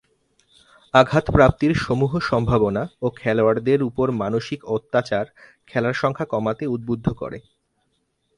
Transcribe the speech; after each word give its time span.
আঘাতপ্রাপ্তির 0.93 1.73
সমূহ 1.77 2.11
সম্ভাবনা 2.29 2.83
ও 3.01 3.07
খেলোয়াড়দের 3.19 3.79
উপর 3.83 4.07
মানসিক 4.21 4.59
অত্যাচার 4.75 5.25
খেলার 5.67 5.95
সংখ্যা 6.01 6.25
কমাতে 6.33 6.63
উদ্বুদ্ধ 6.67 7.07
করে। 7.21 7.37